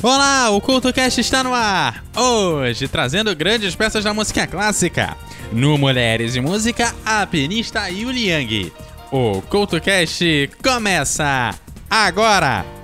Olá, 0.00 0.50
o 0.50 0.60
CultoCast 0.60 1.20
está 1.20 1.42
no 1.42 1.52
ar! 1.52 2.04
Hoje 2.16 2.86
trazendo 2.86 3.34
grandes 3.34 3.74
peças 3.74 4.04
da 4.04 4.14
música 4.14 4.46
clássica. 4.46 5.16
No 5.52 5.76
Mulheres 5.76 6.36
e 6.36 6.40
Música, 6.40 6.94
a 7.04 7.26
pianista 7.26 7.88
Yuli 7.88 8.28
Yang. 8.28 8.72
O 9.10 9.42
CultoCast 9.42 10.50
começa 10.62 11.52
agora! 11.90 12.77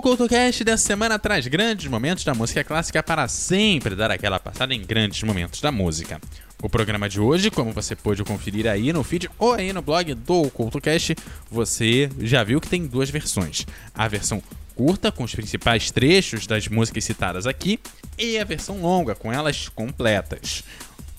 O 0.00 0.02
CultoCast 0.02 0.64
dessa 0.64 0.86
semana 0.86 1.18
traz 1.18 1.46
grandes 1.46 1.86
momentos 1.86 2.24
da 2.24 2.32
música 2.32 2.64
clássica 2.64 3.02
para 3.02 3.28
sempre 3.28 3.94
dar 3.94 4.10
aquela 4.10 4.40
passada 4.40 4.72
em 4.72 4.80
grandes 4.80 5.22
momentos 5.22 5.60
da 5.60 5.70
música. 5.70 6.18
O 6.62 6.70
programa 6.70 7.06
de 7.06 7.20
hoje, 7.20 7.50
como 7.50 7.70
você 7.70 7.94
pôde 7.94 8.24
conferir 8.24 8.66
aí 8.66 8.94
no 8.94 9.04
feed 9.04 9.28
ou 9.38 9.52
aí 9.52 9.74
no 9.74 9.82
blog 9.82 10.14
do 10.14 10.48
CultoCast, 10.52 11.14
você 11.50 12.08
já 12.18 12.42
viu 12.42 12.62
que 12.62 12.68
tem 12.68 12.86
duas 12.86 13.10
versões. 13.10 13.66
A 13.94 14.08
versão 14.08 14.42
curta, 14.74 15.12
com 15.12 15.22
os 15.22 15.34
principais 15.34 15.90
trechos 15.90 16.46
das 16.46 16.66
músicas 16.66 17.04
citadas 17.04 17.46
aqui, 17.46 17.78
e 18.16 18.38
a 18.38 18.44
versão 18.44 18.80
longa, 18.80 19.14
com 19.14 19.30
elas 19.30 19.68
completas. 19.68 20.64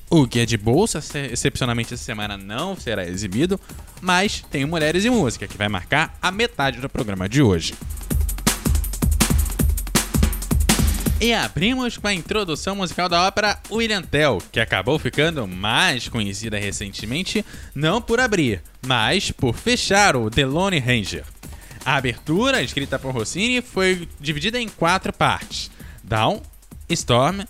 O 0.09 0.25
Guia 0.25 0.43
de 0.43 0.57
Bolsa, 0.57 1.03
excepcionalmente 1.31 1.93
essa 1.93 2.03
semana, 2.03 2.35
não 2.35 2.75
será 2.75 3.07
exibido, 3.07 3.59
mas 4.01 4.43
tem 4.49 4.65
Mulheres 4.65 5.05
e 5.05 5.09
Música, 5.11 5.47
que 5.47 5.55
vai 5.55 5.69
marcar 5.69 6.17
a 6.19 6.31
metade 6.31 6.81
do 6.81 6.89
programa 6.89 7.29
de 7.29 7.43
hoje. 7.43 7.75
E 11.21 11.35
abrimos 11.35 11.99
com 11.99 12.07
a 12.07 12.13
introdução 12.15 12.75
musical 12.75 13.07
da 13.07 13.27
ópera 13.27 13.59
William 13.69 14.01
Tell, 14.01 14.41
que 14.51 14.59
acabou 14.59 14.97
ficando 14.97 15.47
mais 15.47 16.09
conhecida 16.09 16.57
recentemente 16.57 17.45
não 17.75 18.01
por 18.01 18.19
abrir, 18.19 18.59
mas 18.83 19.29
por 19.29 19.53
fechar 19.53 20.15
o 20.15 20.31
The 20.31 20.47
Lone 20.47 20.79
Ranger. 20.79 21.23
A 21.85 21.97
abertura, 21.97 22.63
escrita 22.63 22.97
por 22.97 23.13
Rossini, 23.13 23.61
foi 23.61 24.09
dividida 24.19 24.59
em 24.59 24.67
quatro 24.67 25.13
partes: 25.13 25.69
Down, 26.03 26.41
Storm, 26.89 27.41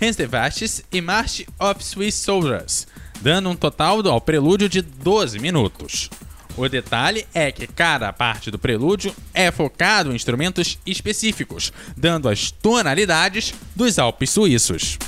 Hans 0.00 0.14
the 0.14 0.26
Vastes 0.28 0.84
e 0.92 1.00
March 1.00 1.44
of 1.58 1.84
Swiss 1.84 2.14
Soldiers, 2.14 2.86
dando 3.20 3.50
um 3.50 3.56
total 3.56 4.06
ao 4.06 4.20
prelúdio 4.20 4.68
de 4.68 4.80
12 4.80 5.40
minutos. 5.40 6.08
O 6.56 6.68
detalhe 6.68 7.26
é 7.32 7.50
que 7.50 7.66
cada 7.66 8.12
parte 8.12 8.50
do 8.50 8.58
prelúdio 8.58 9.14
é 9.32 9.50
focado 9.50 10.12
em 10.12 10.14
instrumentos 10.14 10.78
específicos, 10.84 11.72
dando 11.96 12.28
as 12.28 12.50
tonalidades 12.50 13.54
dos 13.74 13.98
Alpes 13.98 14.30
suíços. 14.30 14.98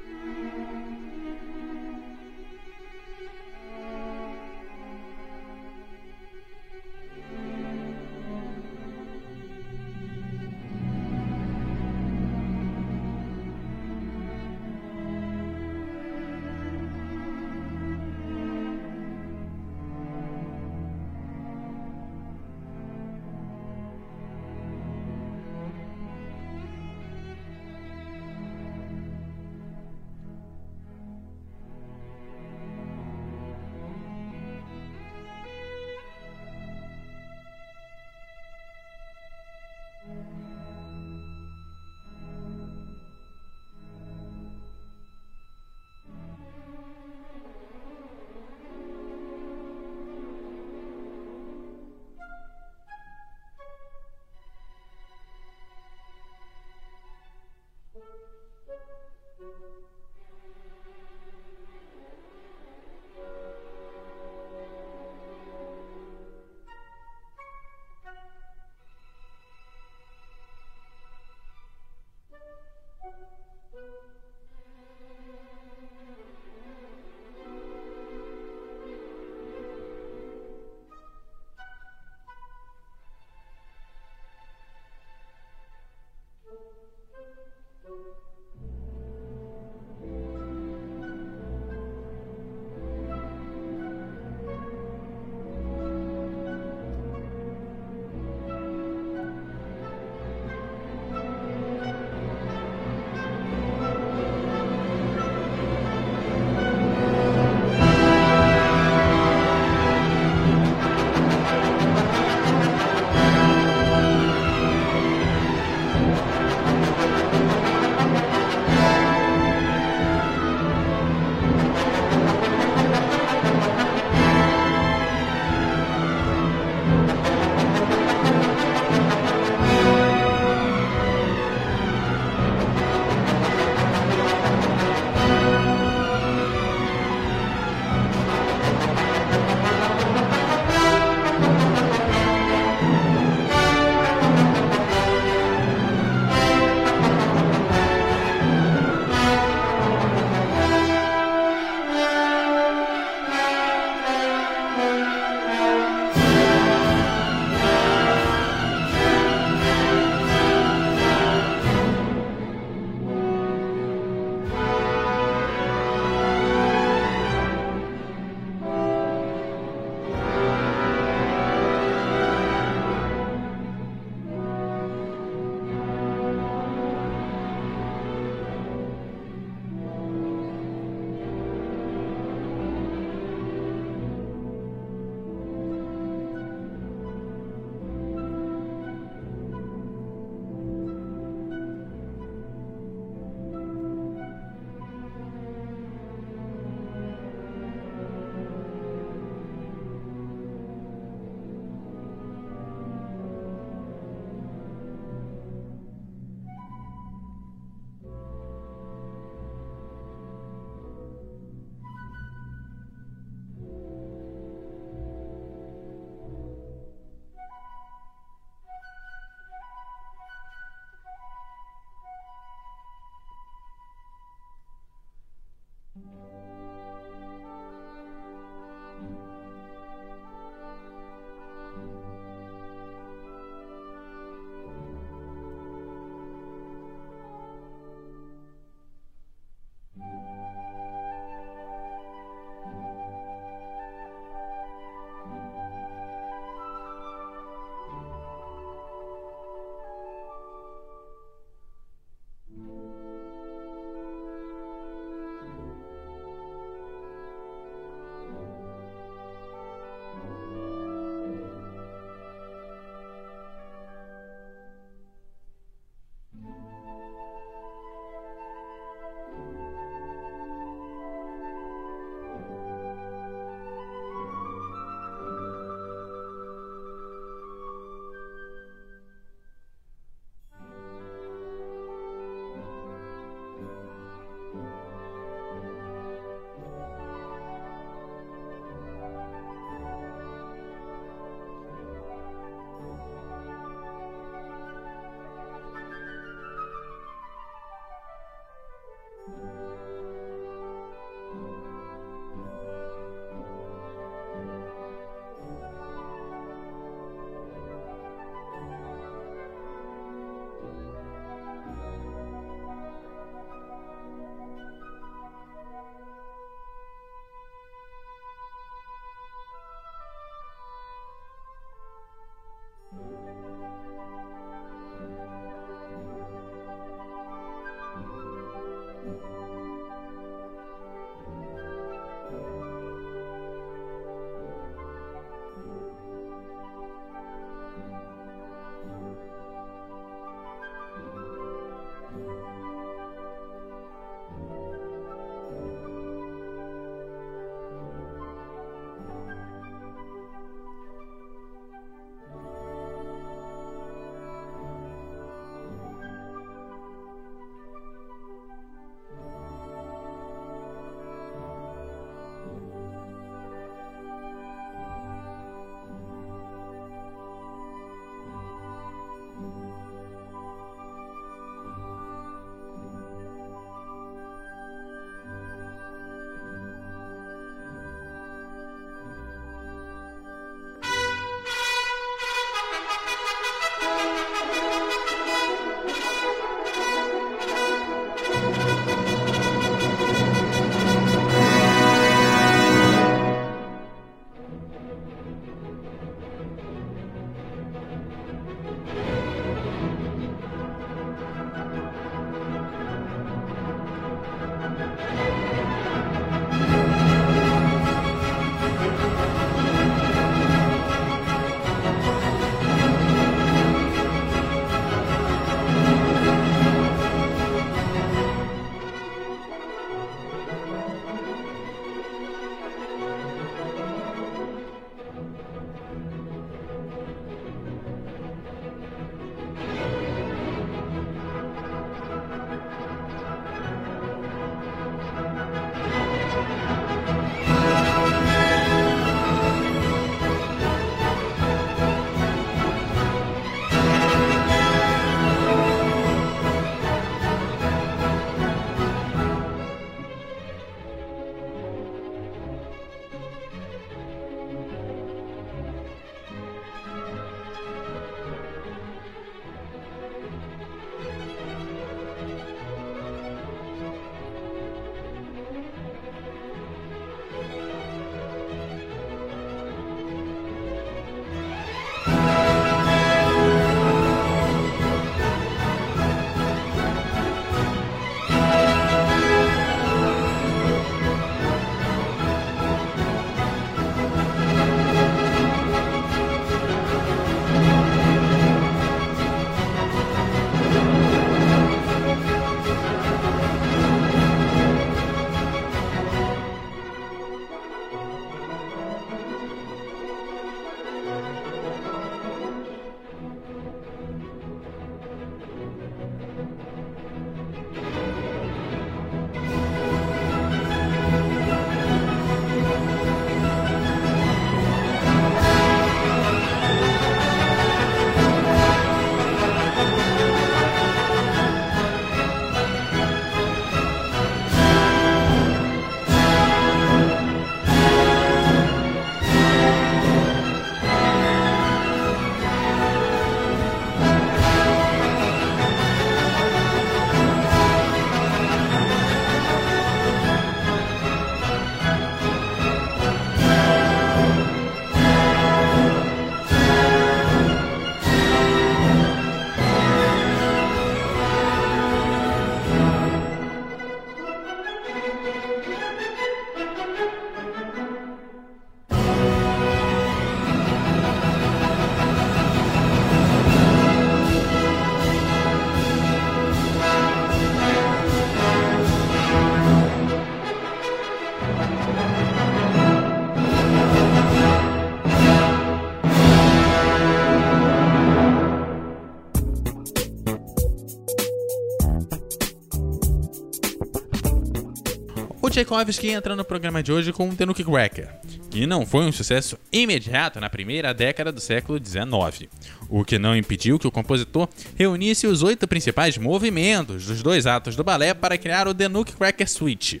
Tchaikovsky 585.58 586.10
entra 586.10 586.36
no 586.36 586.44
programa 586.44 586.84
de 586.84 586.92
hoje 586.92 587.12
com 587.12 587.34
The 587.34 587.44
Nutcracker, 587.44 588.08
que 588.48 588.64
não 588.64 588.86
foi 588.86 589.04
um 589.04 589.10
sucesso 589.10 589.58
imediato 589.72 590.38
na 590.38 590.48
primeira 590.48 590.94
década 590.94 591.32
do 591.32 591.40
século 591.40 591.84
XIX, 591.84 592.48
o 592.88 593.04
que 593.04 593.18
não 593.18 593.36
impediu 593.36 593.76
que 593.76 593.86
o 593.88 593.90
compositor 593.90 594.48
reunisse 594.76 595.26
os 595.26 595.42
oito 595.42 595.66
principais 595.66 596.16
movimentos 596.16 597.06
dos 597.06 597.24
dois 597.24 597.44
atos 597.44 597.74
do 597.74 597.82
balé 597.82 598.14
para 598.14 598.38
criar 598.38 598.68
o 598.68 598.74
The 598.74 598.88
Nutcracker 598.88 599.50
Suite, 599.50 600.00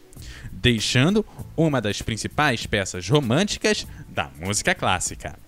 deixando 0.52 1.26
uma 1.56 1.80
das 1.80 2.00
principais 2.02 2.64
peças 2.64 3.08
românticas 3.08 3.84
da 4.08 4.30
música 4.40 4.76
clássica. 4.76 5.47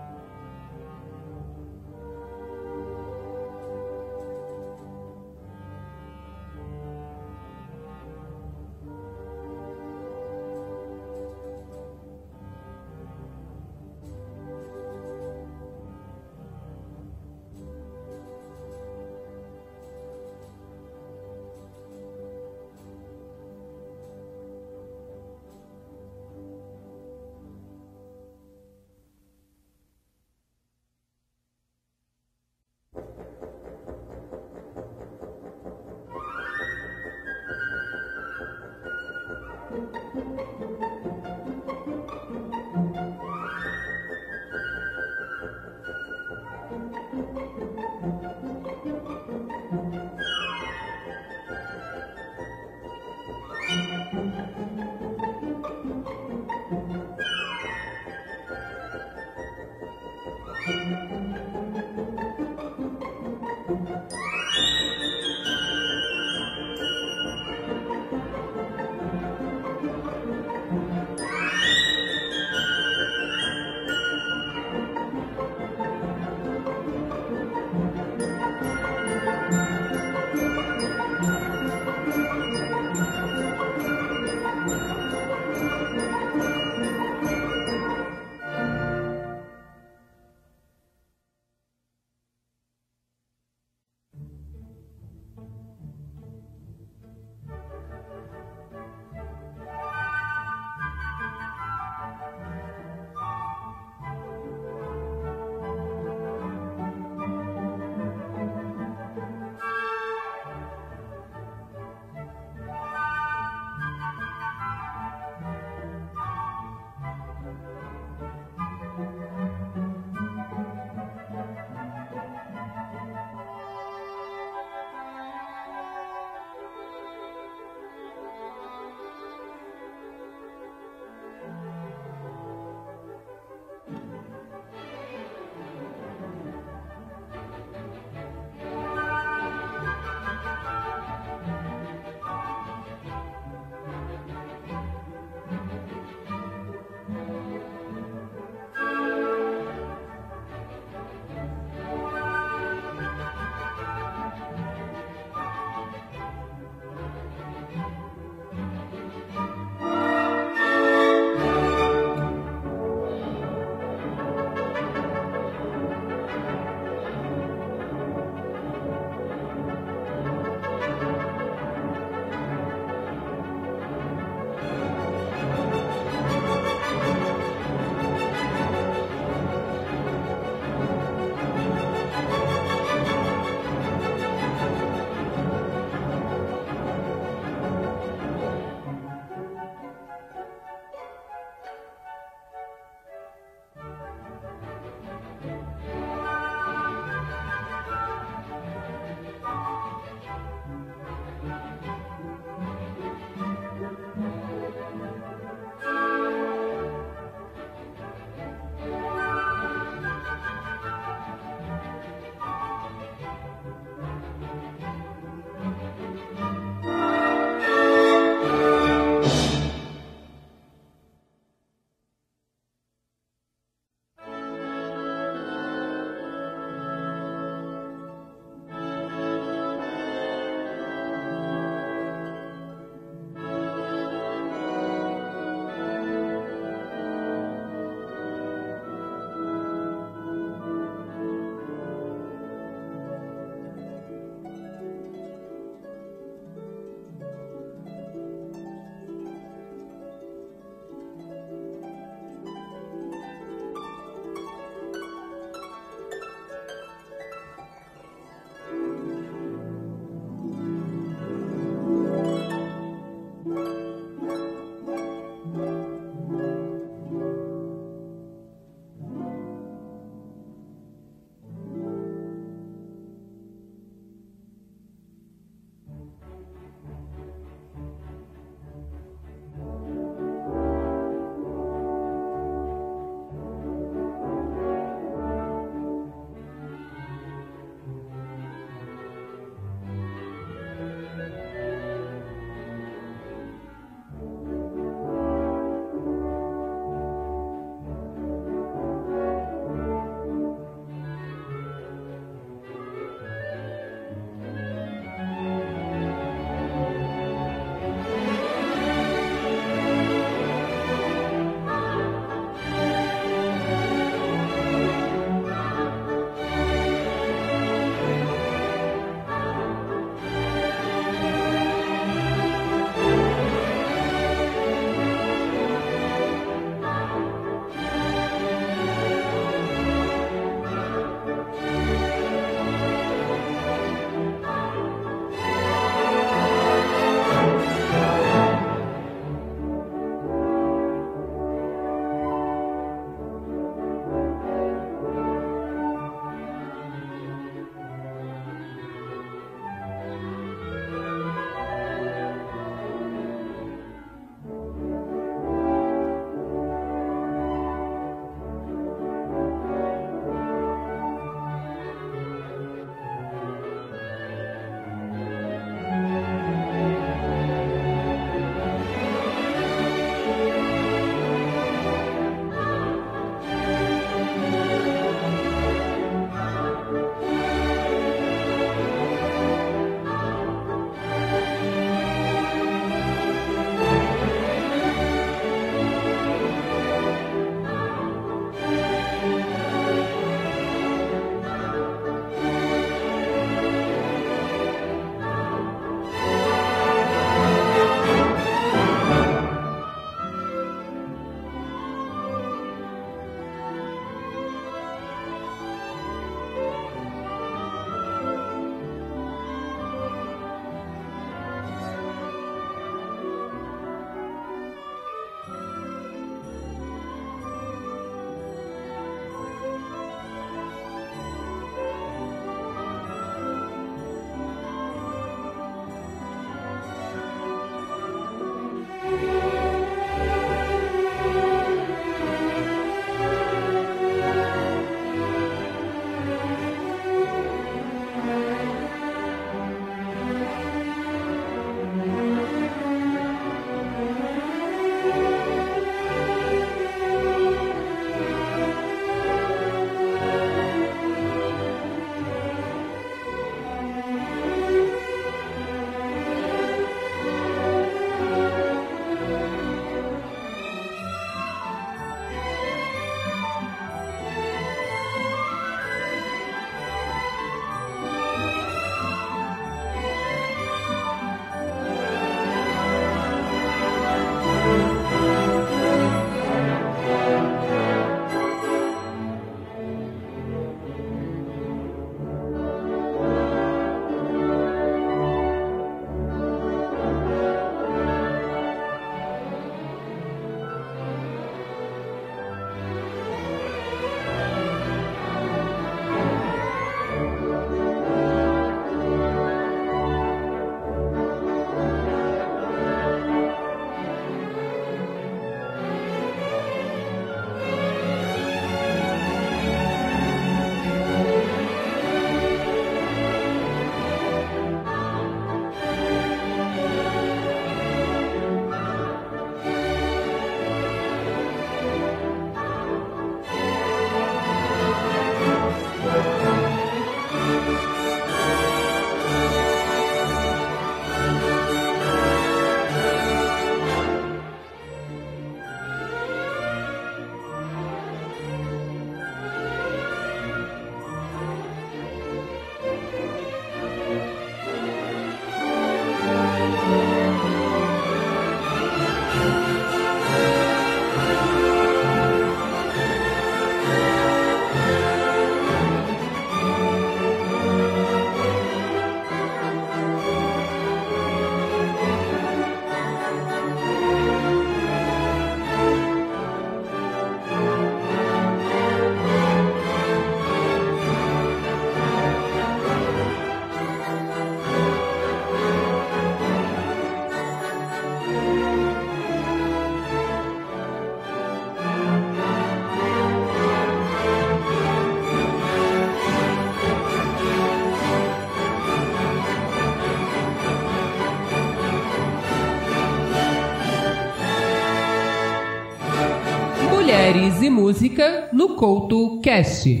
E 597.62 597.68
Música 597.68 598.48
no 598.54 598.74
Couto 598.74 599.38
Cast. 599.42 600.00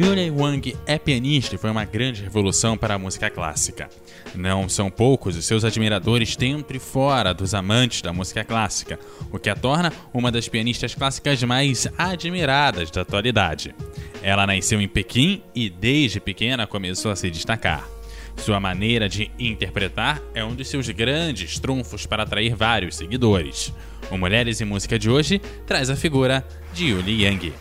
Yuri 0.00 0.30
Wang 0.30 0.76
é 0.86 0.96
pianista 0.96 1.56
e 1.56 1.58
foi 1.58 1.70
uma 1.70 1.84
grande 1.84 2.22
revolução 2.22 2.78
para 2.78 2.94
a 2.94 2.98
música 2.98 3.28
clássica. 3.28 3.88
Não 4.32 4.68
são 4.68 4.90
poucos 4.90 5.36
os 5.36 5.44
seus 5.44 5.64
admiradores 5.64 6.36
dentro 6.36 6.76
e 6.76 6.80
fora 6.80 7.34
dos 7.34 7.52
amantes 7.52 8.00
da 8.00 8.12
música 8.12 8.44
clássica, 8.44 8.96
o 9.32 9.40
que 9.40 9.50
a 9.50 9.56
torna 9.56 9.92
uma 10.14 10.30
das 10.30 10.48
pianistas 10.48 10.94
clássicas 10.94 11.42
mais 11.42 11.88
admiradas 11.98 12.92
da 12.92 13.00
atualidade. 13.00 13.74
Ela 14.22 14.46
nasceu 14.46 14.80
em 14.80 14.86
Pequim 14.86 15.42
e 15.52 15.68
desde 15.68 16.20
pequena 16.20 16.64
começou 16.64 17.10
a 17.10 17.16
se 17.16 17.28
destacar. 17.28 17.91
Sua 18.36 18.58
maneira 18.58 19.08
de 19.08 19.30
interpretar 19.38 20.20
é 20.34 20.44
um 20.44 20.54
de 20.54 20.64
seus 20.64 20.88
grandes 20.88 21.58
trunfos 21.58 22.06
para 22.06 22.24
atrair 22.24 22.54
vários 22.54 22.96
seguidores. 22.96 23.72
O 24.10 24.18
Mulheres 24.18 24.60
e 24.60 24.64
Música 24.64 24.98
de 24.98 25.08
hoje 25.08 25.40
traz 25.66 25.90
a 25.90 25.96
figura 25.96 26.46
de 26.72 26.86
Yuli 26.86 27.24
Yang. 27.24 27.52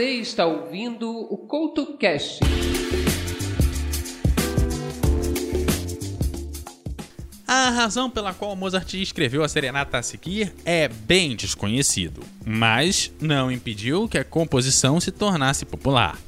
Você 0.00 0.12
está 0.12 0.46
ouvindo 0.46 1.10
o 1.10 1.36
Couto 1.36 1.98
Cast. 1.98 2.40
A 7.46 7.68
razão 7.68 8.08
pela 8.08 8.32
qual 8.32 8.56
Mozart 8.56 8.94
escreveu 8.94 9.44
a 9.44 9.48
serenata 9.48 9.98
a 9.98 10.02
seguir 10.02 10.54
é 10.64 10.88
bem 10.88 11.36
desconhecido, 11.36 12.22
mas 12.46 13.12
não 13.20 13.52
impediu 13.52 14.08
que 14.08 14.16
a 14.16 14.24
composição 14.24 14.98
se 14.98 15.12
tornasse 15.12 15.66
popular. 15.66 16.18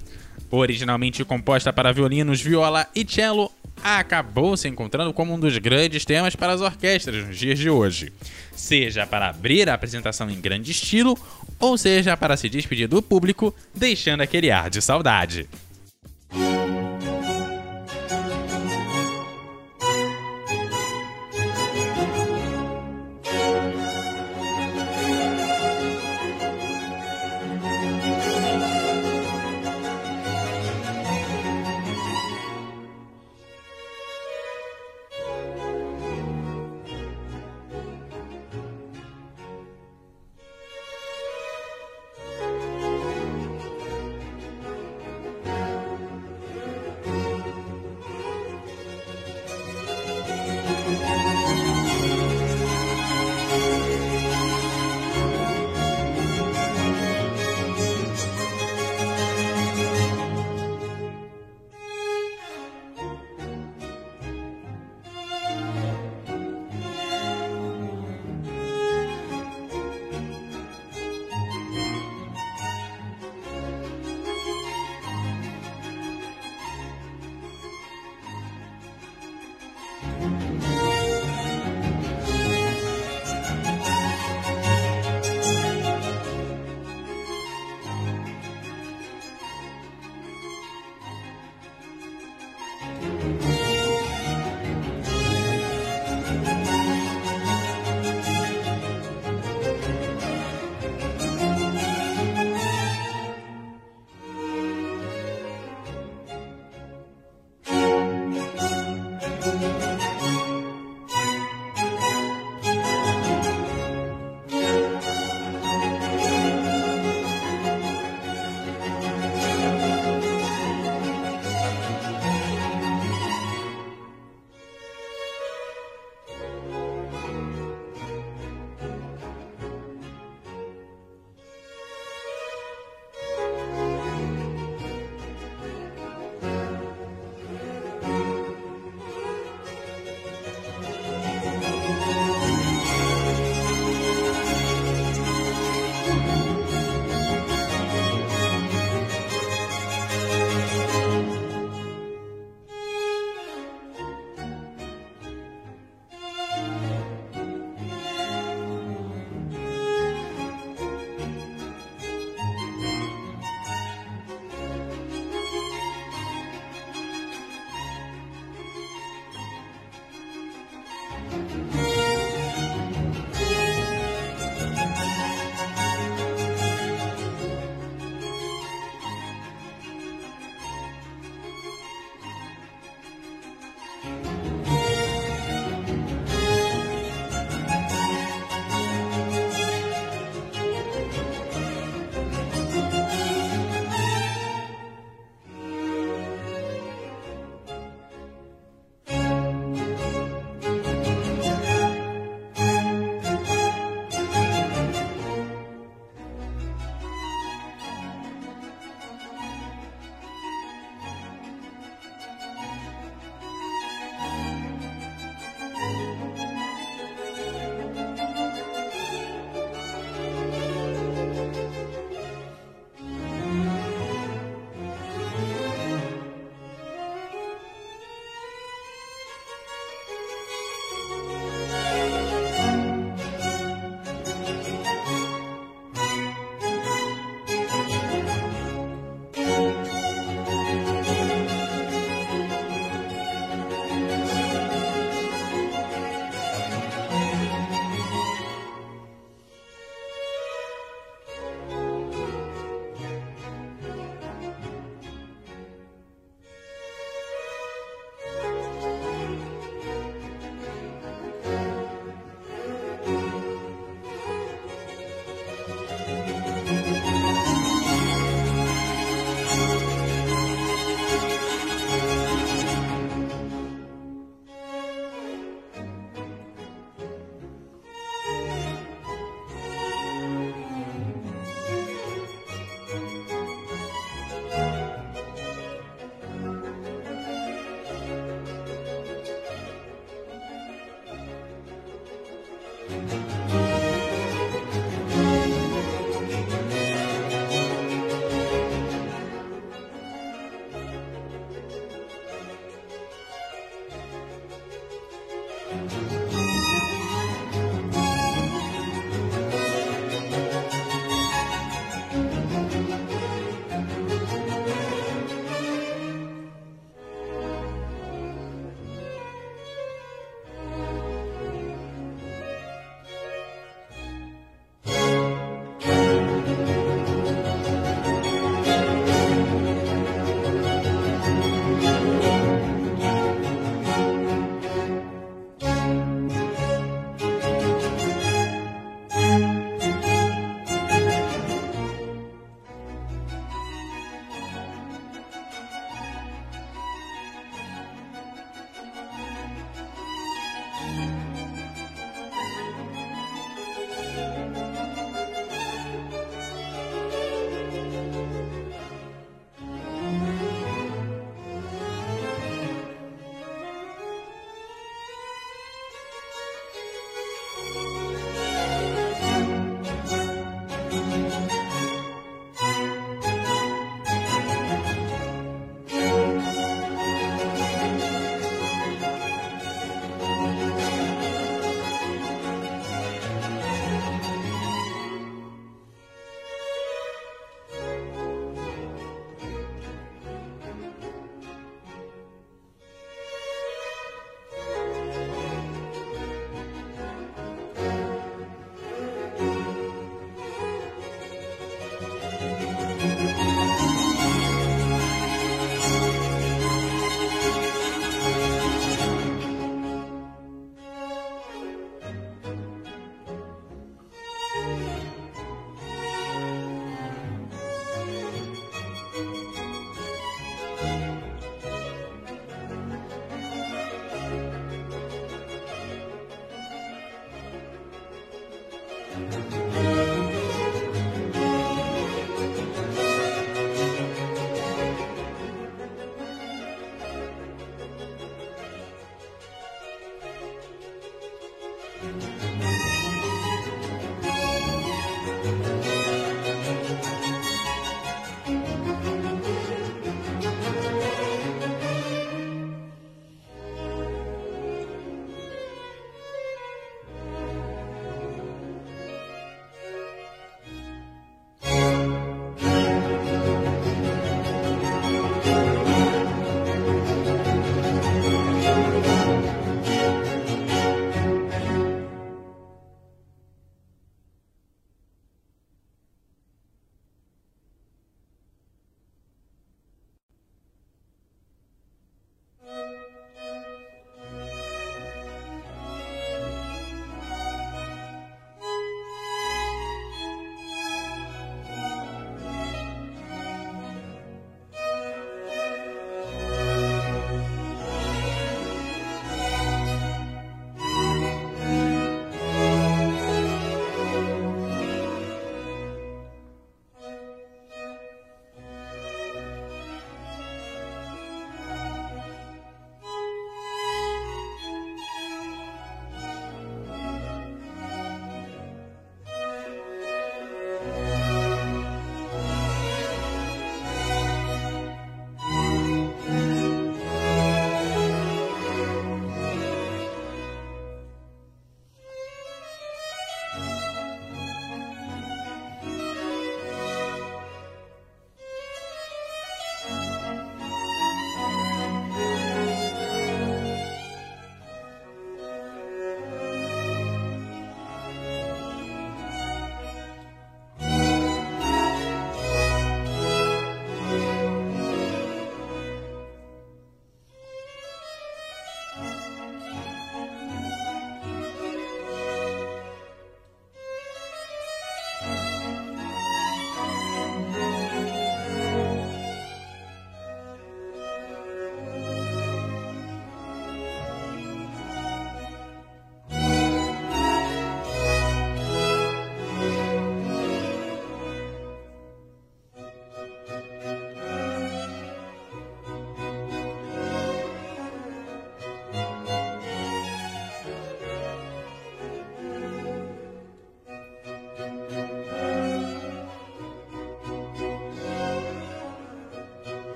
Originalmente 0.51 1.25
composta 1.25 1.73
para 1.73 1.93
violinos, 1.93 2.43
viola 2.43 2.87
e 2.95 3.07
cello, 3.09 3.51
acabou 3.83 4.55
se 4.55 4.69
encontrando 4.69 5.15
como 5.15 5.33
um 5.33 5.41
dos 5.41 5.57
grandes 5.57 6.05
temas 6.05 6.37
para 6.37 6.53
as 6.53 6.61
orquestras 6.61 7.27
nos 7.27 7.39
dias 7.39 7.59
de 7.59 7.71
hoje, 7.71 8.13
seja 8.55 9.07
para 9.07 9.29
abrir 9.29 9.69
a 9.69 9.75
apresentação 9.75 10.29
em 10.31 10.41
grande 10.41 10.71
estilo, 10.71 11.19
ou 11.63 11.79
seja 11.79 12.17
para 12.17 12.37
se 12.37 12.49
despedir 12.49 12.89
do 12.89 13.01
público, 13.01 13.55
deixando 13.73 14.21
aquele 14.21 14.51
ar 14.51 14.69
de 14.69 14.83
saudade. 14.83 15.49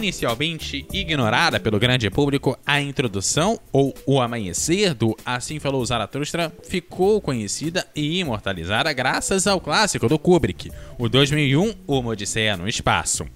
Inicialmente 0.00 0.86
ignorada 0.94 1.60
pelo 1.60 1.78
grande 1.78 2.08
público, 2.08 2.58
a 2.64 2.80
introdução, 2.80 3.60
ou 3.70 3.94
o 4.06 4.18
amanhecer 4.18 4.94
do 4.94 5.14
Assim 5.26 5.58
Falou 5.58 5.84
Zaratustra, 5.84 6.50
ficou 6.66 7.20
conhecida 7.20 7.86
e 7.94 8.18
imortalizada 8.18 8.90
graças 8.94 9.46
ao 9.46 9.60
clássico 9.60 10.08
do 10.08 10.18
Kubrick, 10.18 10.72
o 10.98 11.06
2001 11.06 11.74
Uma 11.86 12.12
Odisseia 12.12 12.56
no 12.56 12.66
Espaço. 12.66 13.26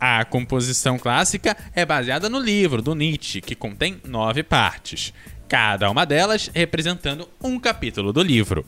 A 0.00 0.24
composição 0.24 0.98
clássica 0.98 1.54
é 1.74 1.84
baseada 1.84 2.30
no 2.30 2.38
livro 2.38 2.80
do 2.80 2.94
Nietzsche, 2.94 3.42
que 3.42 3.54
contém 3.54 4.00
nove 4.02 4.42
partes, 4.42 5.12
cada 5.46 5.90
uma 5.90 6.06
delas 6.06 6.50
representando 6.54 7.28
um 7.44 7.60
capítulo 7.60 8.10
do 8.10 8.22
livro. 8.22 8.64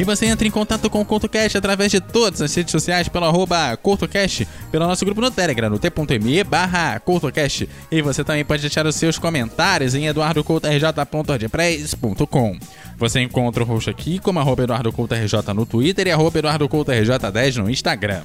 E 0.00 0.04
você 0.04 0.24
entra 0.24 0.48
em 0.48 0.50
contato 0.50 0.88
com 0.88 1.02
o 1.02 1.04
CultoCast 1.04 1.58
através 1.58 1.92
de 1.92 2.00
todas 2.00 2.40
as 2.40 2.54
redes 2.54 2.72
sociais 2.72 3.06
pelo 3.06 3.26
arroba 3.26 3.76
CultoCast, 3.76 4.48
pelo 4.72 4.86
nosso 4.86 5.04
grupo 5.04 5.20
no 5.20 5.30
Telegram, 5.30 5.68
no 5.68 5.78
t.me 5.78 6.42
barra 6.42 6.98
CultoCast. 7.00 7.68
E 7.92 8.00
você 8.00 8.24
também 8.24 8.42
pode 8.42 8.62
deixar 8.62 8.86
os 8.86 8.96
seus 8.96 9.18
comentários 9.18 9.94
em 9.94 10.06
eduardocoutorj.wordpress.com. 10.06 12.58
Você 12.96 13.20
encontra 13.20 13.62
o 13.62 13.66
roxo 13.66 13.90
aqui 13.90 14.18
como 14.18 14.38
arroba 14.38 14.62
EduardoCultoRJ 14.62 15.52
no 15.54 15.66
Twitter 15.66 16.06
e 16.06 16.12
arroba 16.12 16.38
EduardoCultoRJ10 16.38 17.56
no 17.56 17.68
Instagram. 17.68 18.22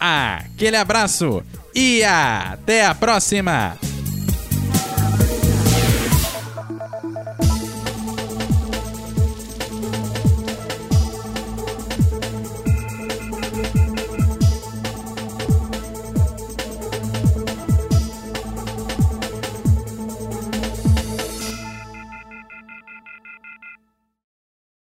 Aquele 0.00 0.76
abraço 0.76 1.44
e 1.72 2.02
até 2.02 2.86
a 2.86 2.92
próxima! 2.92 3.78